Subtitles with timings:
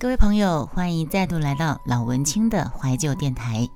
[0.00, 3.68] 各位朋友，欢迎再度来到老文青的怀旧电台。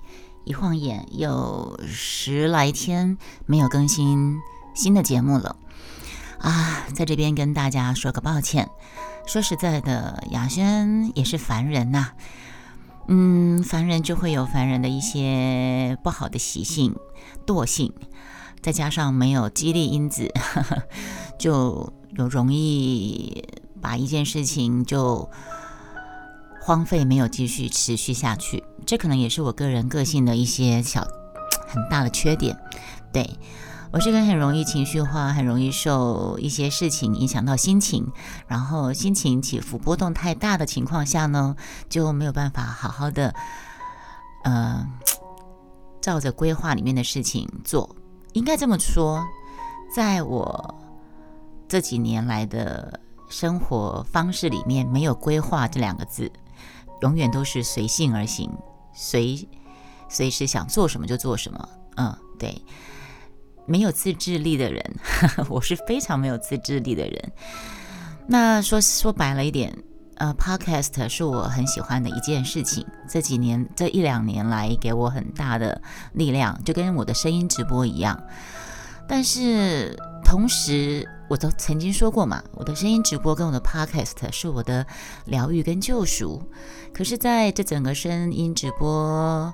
[0.44, 4.38] 一晃眼有十来天没有更新
[4.72, 5.56] 新的节目了
[6.38, 8.70] 啊，在这边跟大家说个抱歉。
[9.26, 12.10] 说实在的，雅轩也是凡人呐，
[13.08, 16.94] 嗯，凡人就会有凡人的一些不好的习性、
[17.44, 17.92] 惰性，
[18.60, 20.32] 再加上没有激励因子，
[21.36, 23.44] 就有容易
[23.80, 25.28] 把一件事情就。
[26.64, 31.04] 荒废没有继续持续下去，这可能也是我个人个性的一些小
[31.66, 32.56] 很大的缺点。
[33.12, 33.28] 对
[33.90, 38.06] 我是个很容易情绪化，很容易受一些事情影响到心情，
[38.46, 41.56] 然后心情起伏波动太大的情况下呢，
[41.88, 43.34] 就没有办法好好的
[44.44, 44.86] 呃
[46.00, 47.96] 照着规划里面的事情做。
[48.34, 49.20] 应该这么说，
[49.94, 50.80] 在我
[51.66, 56.30] 这几年来的生活方式里面，没有规划这两个字。
[57.02, 58.50] 永远都是随性而行，
[58.94, 59.48] 随
[60.08, 61.68] 随时想做什么就做什么。
[61.96, 62.62] 嗯，对，
[63.66, 64.82] 没有自制力的人，
[65.50, 67.32] 我是非常没有自制力的人。
[68.26, 69.76] 那说说白了一点，
[70.14, 72.86] 呃，Podcast 是我很喜欢的一件事情。
[73.08, 78.18] 这几年这一两年来，给我很大的力量，就跟我的声音直播一样。
[79.08, 84.86] 但是同时，我都曾经说过嘛，我的声音直播跟我的 podcast 是我的
[85.24, 86.42] 疗愈跟救赎。
[86.92, 89.50] 可是，在这整个声音直播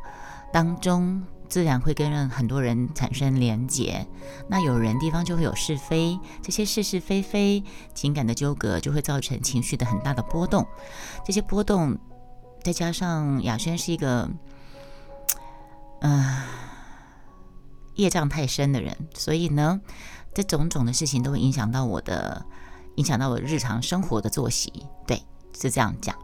[0.52, 4.04] 当中，自然会跟很多人产生连结。
[4.48, 7.62] 那有人地方就会有是非，这些是是非非、
[7.94, 10.66] 情感的纠葛，就会造成情绪的很大的波动。
[11.24, 11.96] 这些波动，
[12.64, 14.28] 再加上雅轩是一个，
[16.00, 16.42] 嗯，
[17.94, 19.80] 业障太深的人，所以呢。
[20.34, 22.44] 这种种的事情都会影响到我的，
[22.96, 24.72] 影响到我日常生活的作息。
[25.06, 25.22] 对，
[25.58, 26.14] 是这样讲。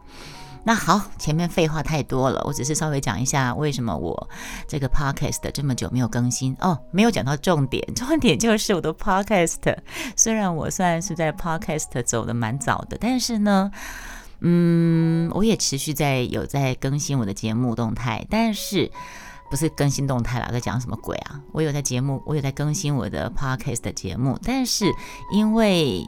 [0.67, 4.29] 那好，前面废话太多了，我只是稍微讲一下为什么我
[4.67, 7.87] 这个 podcast 这么久没有更新哦，没有讲到重点。
[7.93, 9.77] 重点就是我的 podcast，
[10.17, 13.71] 虽然我算是在 podcast 走的蛮早的，但是呢，
[14.39, 18.91] 嗯，我也持续在有在更新我的节目动态，但是。
[19.55, 21.39] 不是更新动态了，在讲什么鬼啊？
[21.53, 24.85] 我有在节目，我有在更新我的 podcast 的节目，但是
[25.31, 26.03] 因为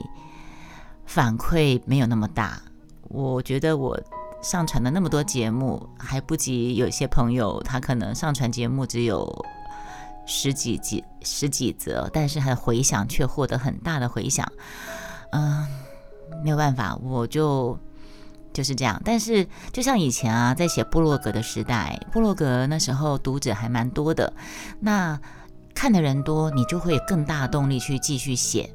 [1.06, 2.62] 反馈没有那么大，
[3.04, 3.98] 我觉得我
[4.42, 9.26] 上传了那么多节目，还不及有些朋友他可能上传节目只有
[10.26, 14.46] 十几几十几则，但是他的回响却获得很大的回响。
[15.32, 15.66] 嗯，
[16.44, 17.80] 没有办法，我就。
[18.58, 24.34] 就是这样，但是就像以前啊，在写部落格的时代，部落格那时候读者还蛮多的，
[24.80, 25.22] 那
[25.76, 28.74] 看的人多，你就会有更大的动力去继续写。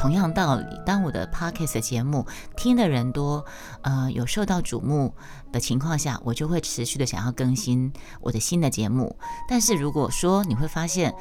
[0.00, 2.26] 同样道理，当我的 podcast 节目
[2.56, 3.44] 听的人多，
[3.82, 5.14] 呃，有受到瞩目
[5.52, 9.16] 的情况下，我就会持续的想要更新我的新的节目。
[9.48, 11.14] 但是如果说你会发现，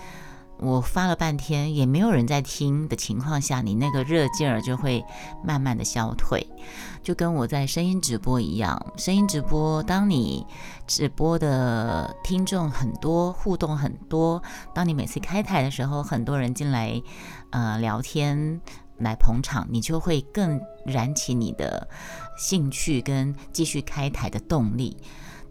[0.61, 5.03] 我发了半天也没有人在听的情况下，你那个热劲儿就会
[5.43, 6.45] 慢慢的消退，
[7.01, 8.93] 就跟我在声音直播一样。
[8.97, 10.45] 声音直播，当你
[10.85, 14.41] 直播的听众很多，互动很多，
[14.73, 17.01] 当你每次开台的时候，很多人进来
[17.51, 18.59] 呃聊天
[18.97, 21.87] 来捧场，你就会更燃起你的
[22.37, 24.97] 兴趣跟继续开台的动力。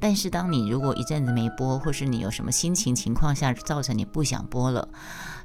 [0.01, 4.89] 但是，当你如果一阵子没播，或是你有什么心情情况下造成你不想播了，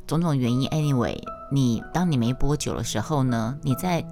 [0.06, 1.18] 种种原因，anyway，
[1.52, 4.06] 你当你没播久的时候呢，你在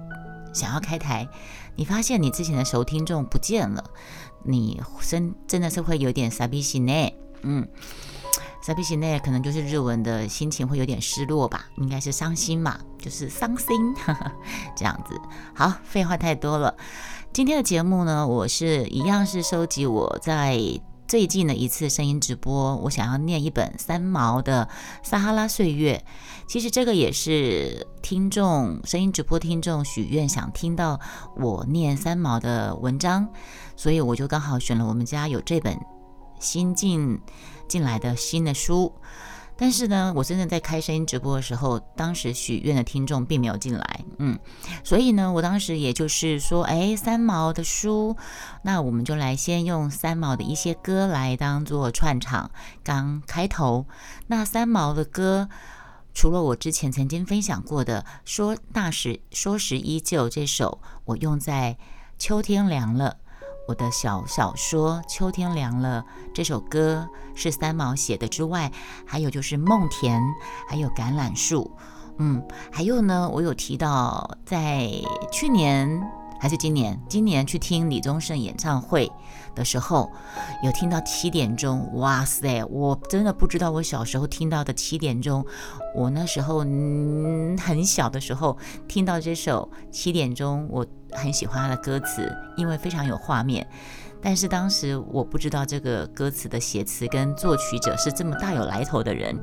[0.52, 1.28] 想要开台，
[1.76, 3.84] 你发现你之前的熟听众不见了，
[4.44, 7.68] 你真真的是会有点傻逼心呢，嗯，
[8.62, 13.94] 傻逼心呢，可能就是日文的心情会有点失落吧，应该是伤心嘛，就是伤心
[14.76, 15.18] 这样子。
[15.54, 16.76] 好，废话太多了。
[17.32, 20.60] 今天的节目呢，我是一样是收集我在
[21.08, 24.68] 最近的一次声音直播，我想要念一本三毛的
[25.08, 26.04] 《撒哈拉岁月》。
[26.46, 31.00] 其实这个也是听众声音直播听众许愿想听到
[31.34, 33.26] 我念三毛的文章，
[33.76, 35.80] 所以我就刚好选了我们家有这本
[36.38, 37.18] 新进
[37.66, 38.92] 进来的新的书。
[39.56, 44.38] 但是呢，我真正在开声音直播的时候，当时许愿的听众并没有进来，嗯，
[44.82, 48.16] 所以呢，我当时也就是说，哎，三毛的书，
[48.62, 52.50] 那我们就来先用三毛的一些歌来当做串场，
[52.82, 53.86] 刚开头。
[54.26, 55.48] 那三毛的歌，
[56.12, 61.76] 除了我之前曾经分享过的《说那时说时依旧》这首，我用在
[62.18, 63.18] 秋天凉了。
[63.68, 66.04] 我的小小说《秋天凉了》
[66.34, 68.70] 这首歌是三毛写的之外，
[69.06, 70.20] 还有就是《梦田》，
[70.68, 71.70] 还有《橄榄树》，
[72.18, 72.42] 嗯，
[72.72, 74.90] 还有呢，我有提到在
[75.30, 76.02] 去年
[76.40, 77.00] 还是今年？
[77.08, 79.10] 今年去听李宗盛演唱会
[79.54, 80.10] 的时候，
[80.64, 81.88] 有听到七点钟。
[81.94, 85.46] 哇塞，我真的不知道我小时候听到的七点钟。
[85.94, 88.58] 我那时候嗯很小的时候
[88.88, 93.66] 听到这首七点钟，我很喜欢他的歌词，因为非常有画面。
[94.20, 99.36] 但是当时我不知道这个歌词的写词跟作曲者是这么大有来头的人。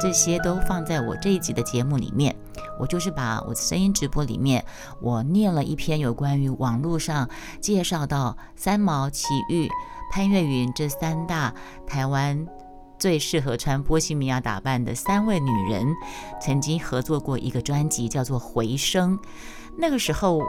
[0.00, 2.34] 这些都放在我这一集的节目里面。
[2.78, 4.64] 我就是把我的声音直播里面，
[5.00, 7.28] 我念了一篇有关于网络上
[7.60, 9.68] 介绍到三毛、齐豫、
[10.10, 11.54] 潘越云这三大
[11.86, 12.46] 台湾
[12.98, 15.86] 最适合穿波西米亚打扮的三位女人，
[16.40, 19.18] 曾经合作过一个专辑，叫做《回声》。
[19.78, 20.42] 那个时候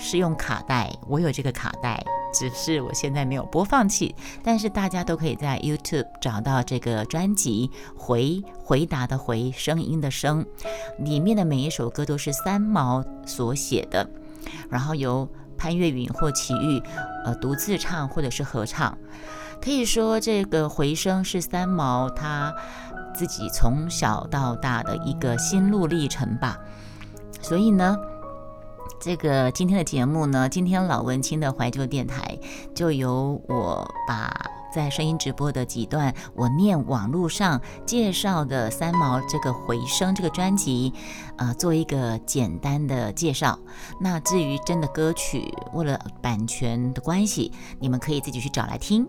[0.00, 2.02] 是用卡带，我有这个卡带。
[2.32, 7.68] 只是我现在没有播放器，但是大家都可以在 YouTube 找到这个专辑
[7.98, 10.44] 《回回答的回声音的声》，
[11.04, 14.08] 里面的每一首歌都是三毛所写的，
[14.68, 16.80] 然后由潘越云或齐豫
[17.24, 18.96] 呃独自唱或者是合唱。
[19.60, 22.54] 可以说这个回声是三毛他
[23.12, 26.56] 自己从小到大的一个心路历程吧。
[27.42, 27.96] 所以呢。
[29.00, 32.38] 这个今天的节目呢，今天老文青的怀旧电台
[32.74, 34.30] 就由我把
[34.70, 40.92] 在声音直播的几段我念网络上介绍的三毛这个回声这个专辑，
[41.38, 43.58] 呃，做一个简单的介绍。
[43.98, 47.50] 那至于真的歌曲，为了版权的关系，
[47.80, 49.08] 你们可以自己去找来听。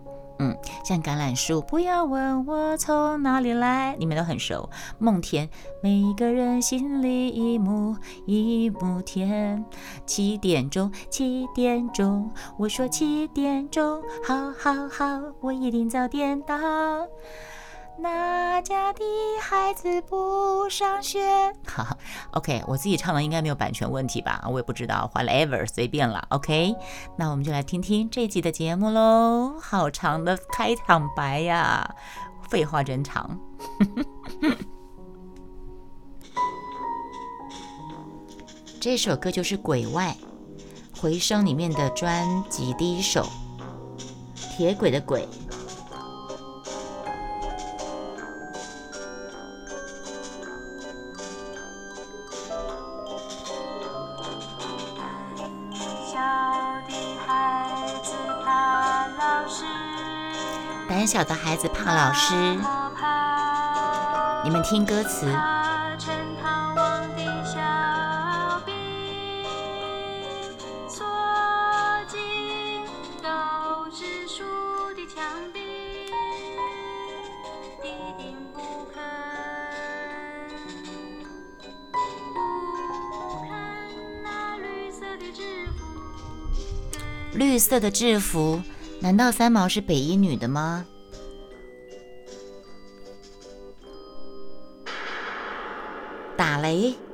[0.84, 4.68] 像橄榄树，不要问我从哪里来，你们都很熟。
[4.98, 5.48] 梦田，
[5.82, 7.96] 每个人心里一亩
[8.26, 9.64] 一亩田。
[10.06, 16.56] 七点钟，七点钟，我说七点钟，好，好，好，我一定早点到。
[18.02, 19.04] 哪家的
[19.40, 21.54] 孩子不上学？
[21.64, 21.96] 好，
[22.34, 24.44] OK，我自己唱的应该没有版权问题吧？
[24.50, 26.26] 我也不知道，whatever，随便了。
[26.30, 26.74] OK，
[27.16, 29.54] 那我们就来听听这集的节目喽。
[29.60, 31.88] 好长的开场白呀，
[32.50, 33.38] 废话真长。
[38.80, 40.16] 这首歌就是《鬼外
[41.00, 43.22] 回声》里面的专辑第一首，
[44.56, 45.28] 《铁轨的轨》。
[61.02, 62.32] 胆小的孩子怕老师，
[64.44, 65.26] 你们听歌词。
[87.32, 88.62] 绿色的制服。
[89.00, 90.84] 难道三毛是北一女的吗？
[96.42, 97.11] 打雷。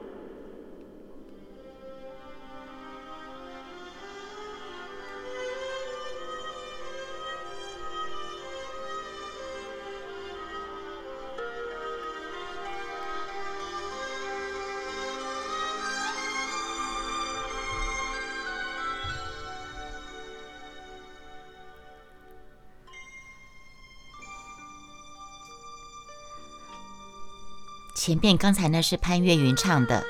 [28.09, 30.03] 前面刚才呢是潘越云唱的，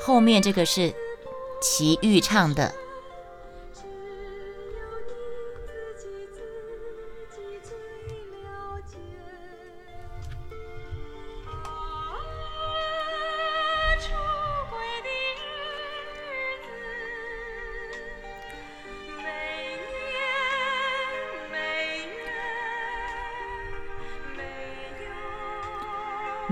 [0.00, 0.94] 后面这个是
[1.60, 2.72] 齐豫唱的。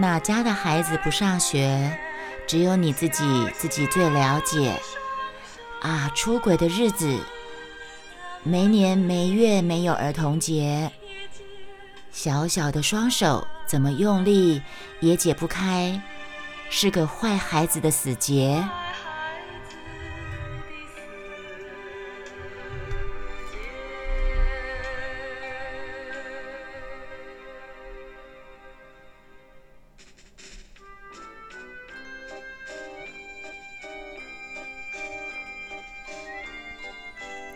[0.00, 1.95] 哪家的孩子不上学？
[2.47, 4.80] 只有你自己，自己最了解。
[5.83, 7.19] 啊，出轨的日子，
[8.42, 10.90] 没年没月没有儿童节。
[12.11, 14.62] 小小的双手怎么用力
[15.00, 16.00] 也解不开，
[16.71, 18.66] 是个坏孩子的死结。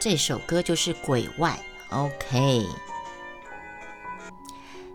[0.04, 1.58] 这首歌就是《鬼外》
[1.96, 2.66] ，OK。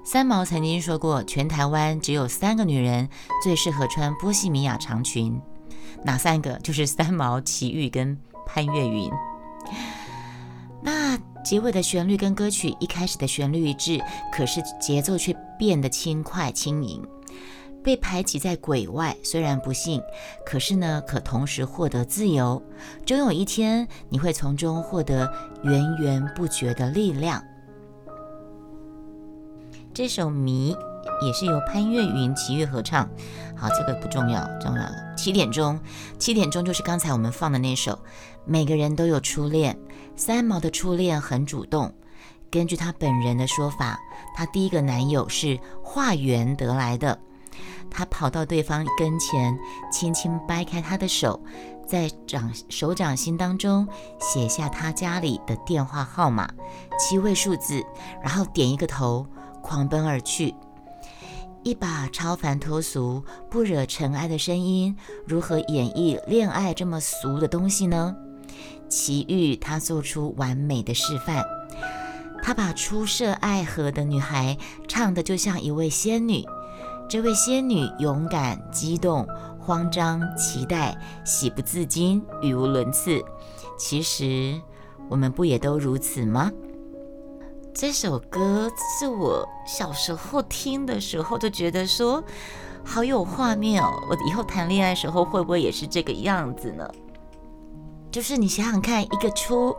[0.03, 3.09] 三毛曾经说过，全台湾只有三个女人
[3.43, 5.41] 最适合穿波西米亚长裙，
[6.03, 6.59] 哪三个？
[6.59, 9.09] 就是三毛、齐豫跟潘越云。
[10.83, 13.99] 那结尾的旋律跟歌曲一开始的旋律一致，
[14.31, 17.03] 可是节奏却变得轻快轻盈。
[17.83, 20.01] 被排挤在鬼外，虽然不幸，
[20.45, 22.61] 可是呢，可同时获得自由。
[23.05, 25.31] 终有一天，你会从中获得
[25.63, 27.43] 源源不绝的力量。
[29.93, 30.73] 这首《谜》
[31.25, 33.09] 也是由潘越云、齐豫合唱。
[33.55, 34.93] 好，这个不重要，重要了。
[35.17, 35.79] 七点钟，
[36.17, 37.97] 七点钟就是刚才我们放的那首。
[38.45, 39.77] 每个人都有初恋，
[40.15, 41.93] 三毛的初恋很主动。
[42.49, 43.99] 根据他本人的说法，
[44.35, 47.19] 他第一个男友是化缘得来的。
[47.89, 49.57] 他跑到对方跟前，
[49.91, 51.41] 轻轻掰开他的手，
[51.87, 53.87] 在掌手掌心当中
[54.19, 56.49] 写下他家里的电话号码，
[56.99, 57.83] 七位数字，
[58.23, 59.25] 然后点一个头，
[59.61, 60.53] 狂奔而去。
[61.63, 64.95] 一把超凡脱俗、不惹尘埃的声音，
[65.27, 68.15] 如何演绎恋爱这么俗的东西呢？
[68.87, 71.43] 奇遇他做出完美的示范，
[72.41, 76.45] 他把初涉爱河的女孩唱得就像一位仙女。
[77.09, 79.27] 这位仙女勇敢、激动、
[79.59, 83.19] 慌张、期待、喜不自禁、语无伦次。
[83.79, 84.61] 其实，
[85.09, 86.51] 我们不也都如此吗？
[87.73, 92.23] 这首歌是我小时候听的时候就觉得说，
[92.85, 93.89] 好有画面哦。
[94.07, 96.87] 我以后谈恋爱时候会不会也是这个样子呢？
[98.11, 99.75] 就是你想想看，一个初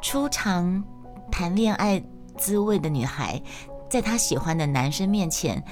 [0.00, 0.84] 初尝
[1.28, 2.00] 谈恋爱
[2.36, 3.42] 滋味的女孩，
[3.90, 5.64] 在她喜欢的男生面前。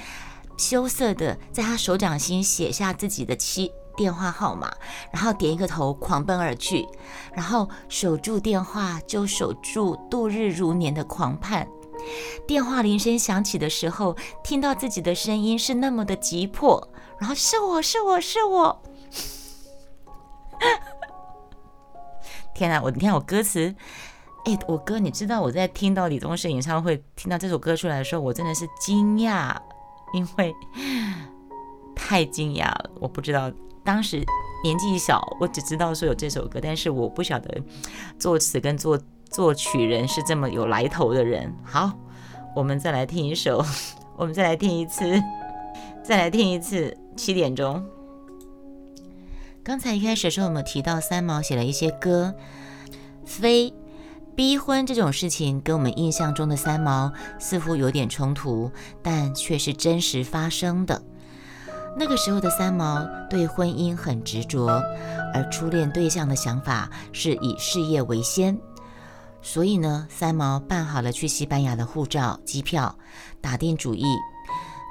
[0.57, 4.71] 羞涩的在他手掌心写下自己的七电话号码，
[5.11, 6.87] 然后点一个头，狂奔而去，
[7.33, 11.67] 然后守住电话就守住度日如年的狂盼。
[12.47, 16.87] 电话铃声响起的时候，听到自己的声音是那么的急迫，
[17.19, 18.81] 然后是我是我是我。
[22.53, 23.75] 天啊，我你看我歌词，
[24.45, 29.55] 哎，我哥，你知道我在听到李宗盛演唱会听到这首歌出来的时候，我真的是惊讶。
[30.13, 30.55] 因为
[31.95, 33.51] 太惊讶了，我不知道
[33.83, 34.23] 当时
[34.63, 37.61] 年纪小，我只知道说有这首歌，但是我不晓得
[38.17, 38.99] 作词跟作
[39.29, 41.53] 作曲人是这么有来头的人。
[41.63, 41.91] 好，
[42.55, 43.63] 我们再来听一首，
[44.17, 45.21] 我们再来听一次，
[46.03, 46.95] 再来听一次。
[47.17, 47.83] 七点钟，
[49.63, 52.35] 刚才一开始的时候，我们提到三毛写了一些歌，
[53.25, 53.73] 飞。
[54.37, 61.01] 逼婚这种事情跟我们印象中的三毛似乎有点冲突，但却是真实发生的。
[61.97, 64.79] 那个时候的三毛对婚姻很执着，
[65.33, 68.55] 而初恋对象的想法是以事业为先，
[69.41, 72.95] 所以呢，三毛办好了去西班牙的护照、机票，
[73.41, 74.05] 打定主意，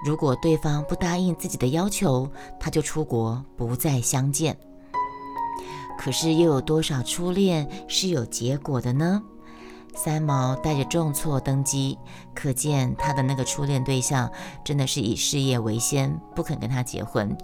[0.05, 4.59] 如果对方不答应自己的要求，他就出国，不再相见。
[5.97, 9.23] 可是又有多少初恋是有结果的呢？
[9.97, 11.99] 三毛带着重挫登基，
[12.35, 14.31] 可见他的那个初恋对象
[14.63, 17.35] 真的是以事业为先，不肯跟他结婚。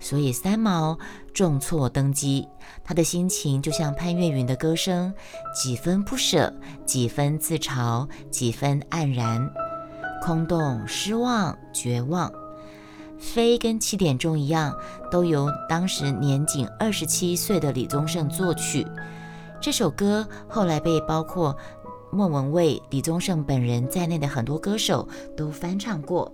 [0.00, 0.98] 所以三毛
[1.32, 2.48] 重挫登基，
[2.82, 5.14] 他的心情就像潘越云的歌声，
[5.54, 6.52] 几分不舍，
[6.84, 9.48] 几分自嘲，几分黯然，
[10.20, 12.30] 空洞、失望、绝望。
[13.20, 14.74] 飞跟七点钟一样，
[15.12, 18.84] 都由当时年仅二十七岁的李宗盛作曲。
[19.60, 21.56] 这首歌后来被包括。
[22.12, 26.32] 莫文蔚、李宗盛本人在内的很多歌手都翻唱过，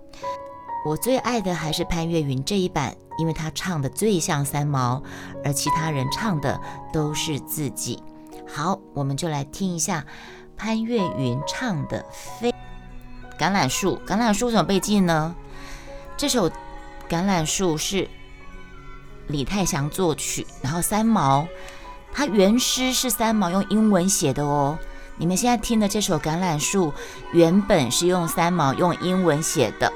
[0.85, 5.01] 我最爱的还是潘越云这一版，因为他唱的最像三毛，
[5.43, 6.59] 而其他人唱的
[6.91, 8.01] 都是自己。
[8.47, 10.05] 好，我们就来听一下
[10.55, 12.01] 潘越云唱的
[12.39, 12.51] 《飞
[13.37, 13.99] 橄榄树》。
[14.09, 15.35] 橄榄树怎么被禁呢？
[16.15, 16.49] 这首
[17.07, 18.09] 《橄榄树》是
[19.27, 21.47] 李泰祥作曲，然后三毛，
[22.11, 24.79] 他原诗是三毛用英文写的哦。
[25.19, 26.91] 你们现在听的这首《橄榄树》，
[27.33, 29.91] 原本是用三毛用英文写的，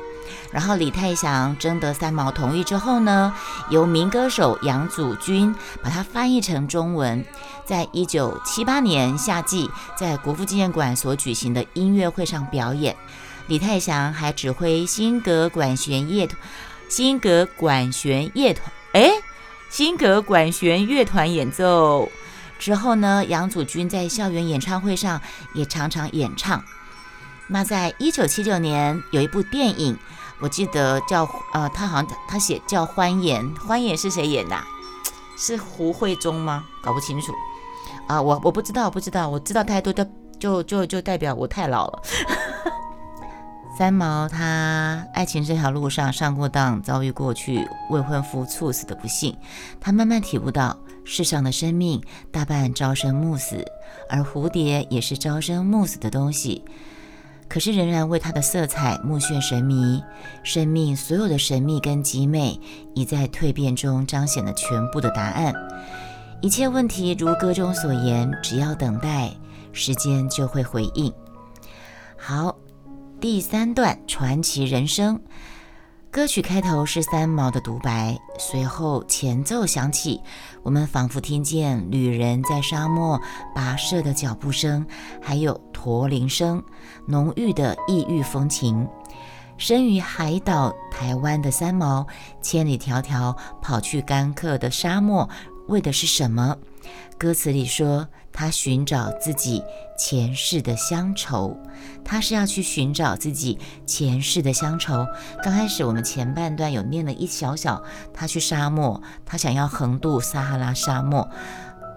[0.51, 3.31] 然后李泰祥征得三毛同意之后呢，
[3.69, 7.23] 由民歌手杨祖君把它翻译成中文，
[7.65, 12.97] 在一九七八年夏季在国父纪念馆所举行的音乐会上表演，
[13.45, 16.39] 李泰祥还指挥新格管弦乐团，
[16.89, 19.11] 新格管弦乐团，哎，
[19.69, 22.09] 新格管弦乐团演奏。
[22.61, 25.19] 之后呢，杨祖君在校园演唱会上
[25.55, 26.63] 也常常演唱。
[27.47, 29.97] 那在一九七九年有一部电影，
[30.39, 34.55] 我记得叫呃，他好像他写叫《欢颜》，《欢颜》是谁演的？
[35.35, 36.63] 是胡慧中吗？
[36.83, 37.33] 搞不清楚
[38.07, 40.05] 啊，我我不知道，不知道，我知道太多就
[40.39, 42.03] 就就就代表我太老了。
[43.77, 49.35] 三毛他爱情这条路上上过当，遭遇过去未婚夫猝死的不幸，
[49.79, 52.01] 他慢慢体悟到世上的生命
[52.31, 53.65] 大半朝生暮死，
[54.09, 56.63] 而蝴蝶也是朝生暮死的东西。
[57.47, 60.01] 可是仍然为它的色彩目眩神迷，
[60.43, 62.59] 生命所有的神秘跟极美，
[62.93, 65.53] 已在蜕变中彰显了全部的答案。
[66.41, 69.31] 一切问题如歌中所言，只要等待，
[69.73, 71.11] 时间就会回应。
[72.17, 72.55] 好，
[73.21, 75.21] 第三段传奇人生。
[76.09, 80.19] 歌曲开头是三毛的独白，随后前奏响起，
[80.63, 83.21] 我们仿佛听见旅人在沙漠
[83.55, 84.83] 跋涉的脚步声，
[85.21, 86.63] 还有驼铃声，
[87.05, 88.87] 浓郁的异域风情。
[89.55, 92.07] 生于海岛台湾的三毛，
[92.41, 95.29] 千里迢迢跑去干渴的沙漠，
[95.67, 96.57] 为的是什么？
[97.19, 99.61] 歌词里说，他寻找自己
[100.03, 101.55] 前世的乡愁，
[102.03, 105.05] 他是要去寻找自己前世的乡愁。
[105.43, 111.29] 刚开始我们前半段有念了一小小，他去沙漠，他想要横渡撒哈拉沙漠，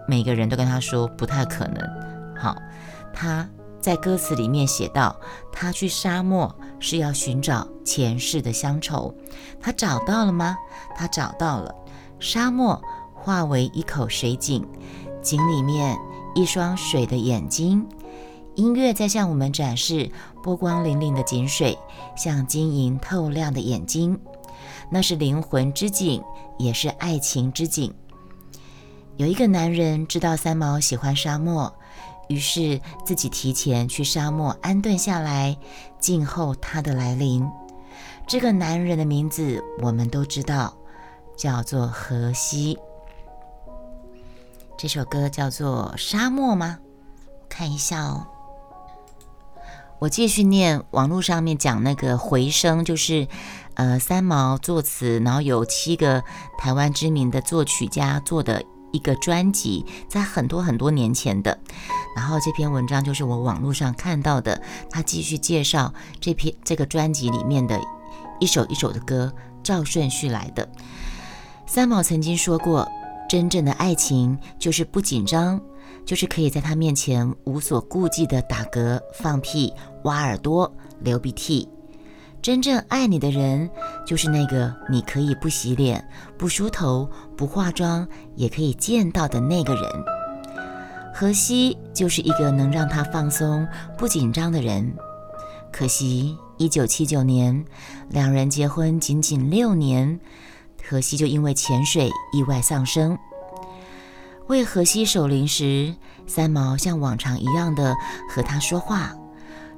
[0.07, 1.83] 每个人都跟他说不太可能。
[2.37, 2.55] 好，
[3.15, 3.49] 他
[3.81, 5.19] 在歌词里面写到，
[5.51, 9.15] 他去沙漠是要寻找前世的乡愁，
[9.59, 10.55] 他找到了吗？
[10.95, 11.75] 他找到了，
[12.21, 12.83] 沙漠
[13.15, 14.63] 化为一口水井。
[15.23, 15.97] 井里面
[16.35, 17.87] 一双水的眼睛，
[18.57, 20.11] 音乐在向我们展示
[20.43, 21.79] 波光粼粼的井水，
[22.17, 24.19] 像晶莹透亮的眼睛，
[24.91, 26.23] 那是灵魂之井，
[26.59, 27.93] 也是爱情之井。
[29.17, 31.73] 有一个男人知道三毛喜欢沙漠，
[32.29, 35.57] 于是自己提前去沙漠安顿下来，
[36.01, 37.47] 静候他的来临。
[38.27, 40.77] 这个男人的名字我们都知道，
[41.37, 42.77] 叫做荷西。
[44.77, 46.79] 这首歌叫做《沙漠》吗？
[47.49, 48.27] 看一下哦。
[50.01, 53.29] 我继续念网络上面讲那个回声，就是
[53.75, 56.23] 呃三毛作词，然后有七个
[56.59, 58.63] 台湾知名的作曲家做的
[58.93, 61.59] 一个专辑，在很多很多年前的。
[62.17, 67.81] 然后这篇文章就是我网络上看到的，他继续介绍这篇这个专辑里面的
[68.41, 70.69] 一首一首的歌，照顺序来的。
[71.65, 72.87] 三毛曾经说过。
[73.35, 75.61] 真正的爱情就是不紧张，
[76.05, 81.69] 就是可以在他面前无所顾忌的打嗝、放屁、挖耳朵、流鼻涕。
[82.41, 83.69] 真正爱你的人，
[84.07, 89.83] 就是那个你可以不洗脸、不梳头、不化妆也可以见到的那个人。
[91.13, 93.67] 荷西就是一个能让他放松、
[93.99, 94.95] 不紧张的人。
[95.73, 97.65] 可惜，一九七九年，
[98.11, 100.21] 两人结婚仅仅六年。
[100.87, 103.19] 荷西就因为潜水意外丧生。
[104.47, 105.95] 为荷西守灵时，
[106.27, 107.97] 三毛像往常一样的
[108.29, 109.15] 和他说话。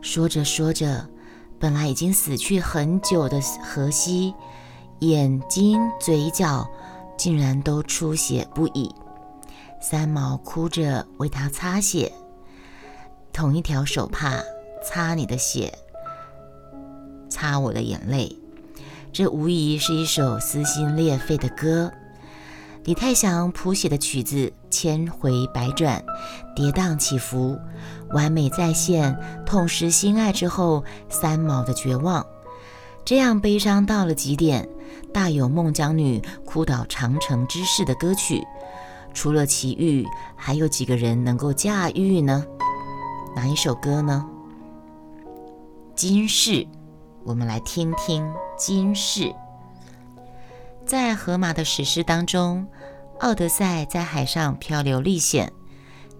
[0.02, 1.08] 说着说着，
[1.58, 4.34] 本来已经死去很久的荷西，
[5.00, 6.68] 眼睛、嘴角
[7.16, 8.92] 竟然都出血不已。
[9.80, 12.12] 三毛哭着为他擦血，
[13.32, 14.42] 同一条手帕
[14.82, 15.72] 擦你的血，
[17.28, 18.36] 擦我的眼泪。
[19.16, 21.90] 这无疑是一首撕心裂肺的歌。
[22.84, 26.04] 李泰祥谱写的曲子，千回百转，
[26.54, 27.58] 跌宕起伏，
[28.10, 32.26] 完美再现痛失心爱之后三毛的绝望。
[33.06, 34.68] 这样悲伤到了极点，
[35.14, 38.46] 大有孟姜女哭倒长城之势的歌曲，
[39.14, 40.04] 除了齐豫，
[40.36, 42.44] 还有几个人能够驾驭呢？
[43.34, 44.26] 哪一首歌呢？
[45.94, 46.66] 今世。
[47.26, 48.24] 我们来听听
[48.56, 49.22] 《今世》。
[50.86, 52.64] 在荷马的史诗当中，
[53.18, 55.52] 奥德赛在海上漂流历险，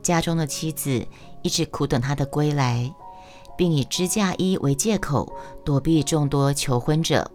[0.03, 1.07] 家中的妻子
[1.43, 2.93] 一直苦等他的归来，
[3.57, 5.33] 并以支架衣为借口
[5.65, 7.31] 躲避众多求婚者。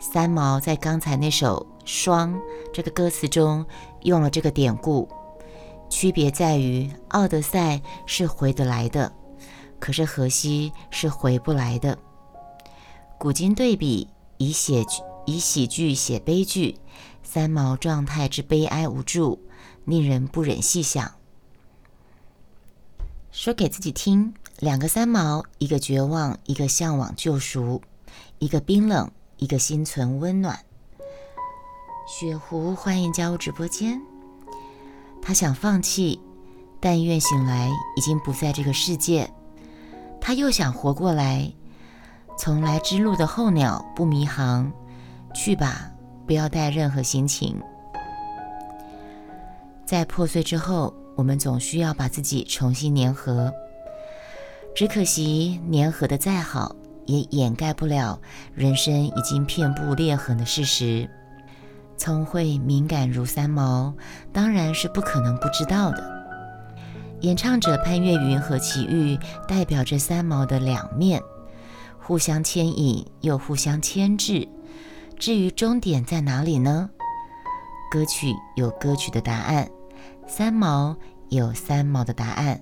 [0.00, 2.34] 三毛在刚才那首《霜》
[2.74, 3.64] 这个歌词中
[4.00, 5.08] 用了这个典故，
[5.88, 9.12] 区别在于奥德赛是回得来的，
[9.78, 11.96] 可是荷西是回不来的。
[13.22, 14.84] 古今对比，以写
[15.26, 16.76] 以喜剧写悲剧，
[17.22, 19.38] 三毛状态之悲哀无助，
[19.84, 21.12] 令人不忍细想。
[23.30, 27.80] 说给自己听，两个三毛，一个绝望，一个向往救赎，
[28.40, 30.58] 一个冰冷，一个心存温暖。
[32.08, 34.02] 雪狐欢迎加入直播间。
[35.22, 36.20] 他想放弃，
[36.80, 39.32] 但愿醒来已经不在这个世界。
[40.20, 41.52] 他又想活过来。
[42.44, 44.72] 从来之路的候鸟不迷航，
[45.32, 45.88] 去吧，
[46.26, 47.56] 不要带任何心情。
[49.84, 53.52] 在破碎之后，我们总需要把自己重新粘合。
[54.74, 56.74] 只可惜粘合的再好，
[57.06, 58.20] 也掩盖不了
[58.56, 61.08] 人生已经遍布裂痕的事实。
[61.96, 63.94] 聪慧敏感如三毛，
[64.32, 66.24] 当然是不可能不知道的。
[67.20, 71.22] 演唱者潘越云和齐豫代表着三毛的两面，
[72.04, 74.48] 互相牵引又互相牵制。
[75.18, 76.90] 至于终点在哪里呢？
[77.90, 79.70] 歌曲有歌曲的答案，
[80.26, 80.96] 三毛
[81.28, 82.60] 有三毛的答案。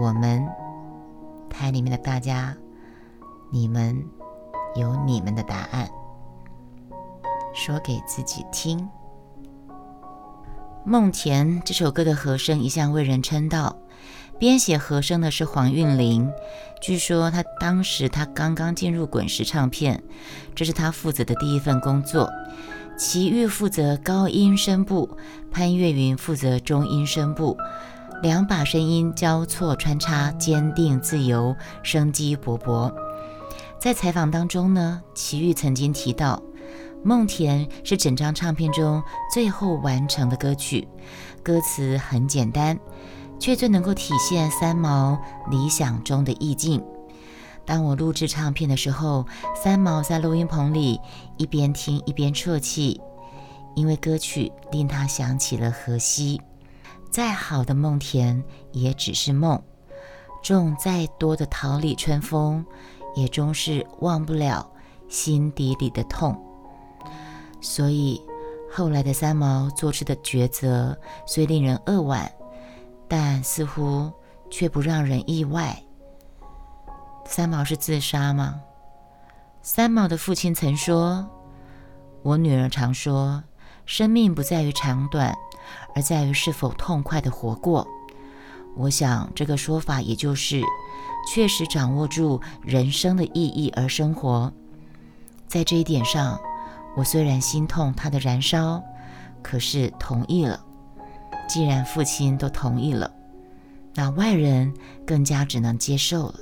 [0.00, 0.46] 我们
[1.50, 2.56] 台里面的大家，
[3.50, 4.02] 你们
[4.74, 5.88] 有你们的答案。
[7.52, 8.78] 说给自己听。
[10.84, 13.76] 《梦田》这首歌的和声一向为人称道，
[14.40, 16.32] 编写和声的是黄韵玲。
[16.80, 20.02] 据说他当时他刚刚进入滚石唱片，
[20.54, 22.32] 这是他负责的第一份工作。
[22.96, 25.14] 齐豫负责高音声部，
[25.50, 27.54] 潘越云负责中音声部，
[28.22, 32.90] 两把声音交错穿插，坚定自由，生机勃勃。
[33.78, 36.42] 在采访当中呢，齐豫曾经提到。
[37.02, 40.86] 《梦田》是整张唱片中最后完成的歌曲，
[41.42, 42.78] 歌词很简单，
[43.40, 45.18] 却最能够体现三毛
[45.50, 46.80] 理想中的意境。
[47.64, 51.00] 当我录制唱片的时候，三毛在录音棚里
[51.36, 53.00] 一边听一边啜泣，
[53.74, 56.40] 因为歌曲令他想起了荷西。
[57.10, 59.60] 再好的梦田也只是梦，
[60.42, 62.64] 种再多的桃李春风，
[63.16, 64.70] 也终是忘不了
[65.08, 66.38] 心底里的痛。
[67.60, 68.20] 所以，
[68.72, 72.32] 后来的三毛做出的抉择虽令人扼腕，
[73.10, 74.10] 但似乎
[74.48, 75.76] 却不让人意外。
[77.26, 78.62] 三毛是自杀吗？
[79.60, 81.28] 三毛的父亲曾说
[82.22, 83.42] ：“我女儿常说，
[83.84, 85.36] 生命不在于长短，
[85.94, 87.86] 而在于是否痛快的活过。”
[88.76, 90.62] 我想，这个说法也就是
[91.28, 94.50] 确实掌握住人生的意义而生活。
[95.48, 96.40] 在这一点上。
[96.96, 98.82] 我虽然心痛他的燃烧，
[99.44, 100.60] 可是同意了。
[101.52, 103.10] 既然父亲都同意了，
[103.92, 104.72] 那外人
[105.04, 106.34] 更加只能接受了。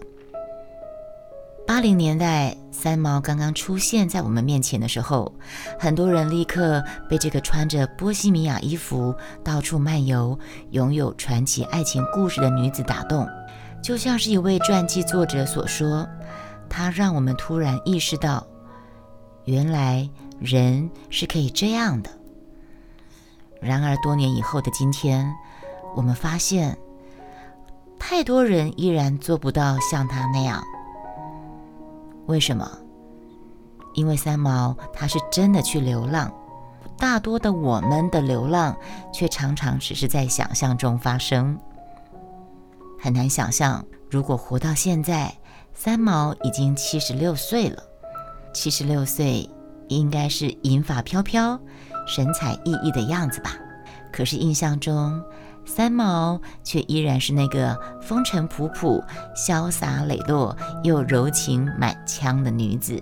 [1.67, 5.35] 八零年代，三毛刚刚出现在我们面前的时候，
[5.79, 10.39] 很多人立刻被这个穿着波西米亚衣服到处漫游、
[10.73, 13.27] 拥有传奇爱情故事的女子打动。
[13.83, 16.07] 就像是一位传记作者所说，
[16.69, 18.47] 她让我们突然意识到，
[19.47, 20.07] 原来。
[20.41, 22.09] 人是可以这样的。
[23.61, 25.35] 然而，多年以后的今天，
[25.97, 26.79] 我们发现，
[27.99, 30.63] 太多人依然做不到像他那样。
[32.27, 32.71] 为什么？
[33.95, 36.33] 因为三毛他是真的去流浪，
[36.97, 38.77] 大多的我们的流浪
[39.13, 41.59] 却常常只是在想象中发生。
[43.01, 45.35] 很难想象，如果活到现在，
[45.75, 47.83] 三毛已经七十六岁了，
[48.55, 49.49] 七十六岁。
[49.91, 51.59] 应该是银发飘飘、
[52.09, 53.53] 神采奕奕的样子吧？
[54.11, 55.23] 可是印象中，
[55.65, 59.05] 三毛却依然是那个风尘仆仆、
[59.37, 63.01] 潇洒磊落又柔情满腔的女子。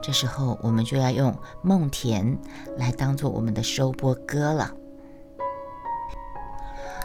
[0.00, 1.32] 这时候，我们就要用
[1.62, 2.24] 《梦田》
[2.78, 4.70] 来当做我们的收播歌了。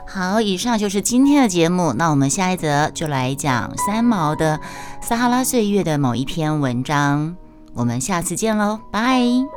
[0.08, 1.94] 好，以上就是今天的节目。
[1.94, 4.58] 那我们下一则就来讲三毛的
[5.06, 7.36] 《撒哈拉岁月》的某一篇文章。
[7.74, 9.57] 我们下次见喽，拜。